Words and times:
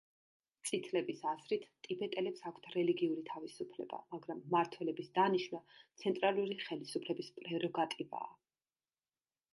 წითლების 0.67 1.19
აზრით, 1.31 1.67
ტიბეტელებს 1.87 2.41
აქვთ 2.51 2.69
რელიგიური 2.77 3.25
თავისუფლება, 3.29 4.01
მაგრამ 4.15 4.41
მმართველების 4.47 5.13
დანიშვნა 5.19 5.61
ცენტრალური 6.05 6.61
ხელისუფლების 6.65 7.31
პრეროგატივაა. 7.41 8.35